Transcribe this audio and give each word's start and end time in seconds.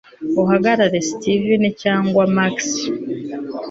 uhamagare 0.41 0.97
steven 1.09 1.63
cyangwa 1.81 2.23
max 2.35 2.55